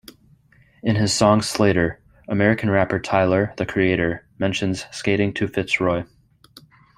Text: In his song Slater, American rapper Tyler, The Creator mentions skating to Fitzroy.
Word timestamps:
In 0.81 0.95
his 0.95 1.13
song 1.13 1.43
Slater, 1.43 2.01
American 2.27 2.71
rapper 2.71 2.99
Tyler, 2.99 3.53
The 3.57 3.67
Creator 3.67 4.25
mentions 4.39 4.85
skating 4.89 5.31
to 5.35 5.47
Fitzroy. 5.47 6.05